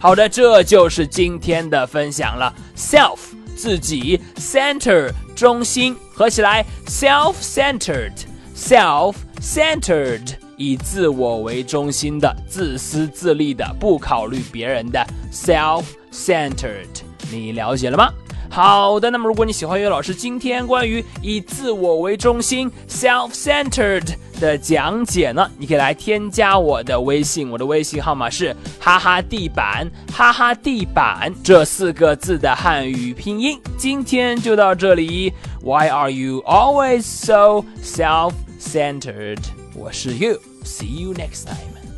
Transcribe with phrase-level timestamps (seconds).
[0.00, 2.52] 好的，这就是今天的分享了。
[2.76, 3.18] Self
[3.56, 8.12] 自己，center 中心，合起来 self-centered,
[8.56, 10.41] self-centered。
[10.57, 17.01] 以自我为中心的、自私自利的、不考虑别人的 self-centered，
[17.31, 18.11] 你了解了吗？
[18.49, 33.59] 好的，那么如果你喜欢岳老师今天关于以自我为中心 self-centered 的讲解呢，你可以来添加我的微信，我的微信号码是哈哈地板哈哈地板这四个字的汉语拼音。
[33.75, 39.39] 今天就到这里，Why are you always so self-centered？
[39.75, 40.39] 我是 You。
[40.63, 41.92] See you next time.